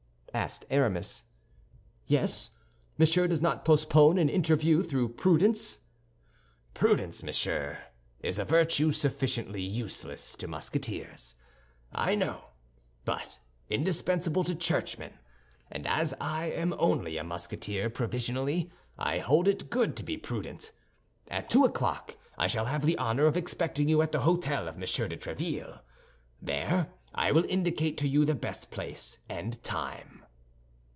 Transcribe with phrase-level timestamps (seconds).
[0.33, 1.25] asked Aramis.
[2.07, 2.51] "Yes.
[2.97, 5.79] Monsieur does not postpone an interview through prudence?"
[6.73, 7.77] "Prudence, monsieur,
[8.21, 11.35] is a virtue sufficiently useless to Musketeers,
[11.91, 12.45] I know,
[13.03, 15.19] but indispensable to churchmen;
[15.69, 20.71] and as I am only a Musketeer provisionally, I hold it good to be prudent.
[21.27, 24.77] At two o'clock I shall have the honor of expecting you at the hôtel of
[24.77, 25.81] Monsieur de Tréville.
[26.41, 30.19] There I will indicate to you the best place and time."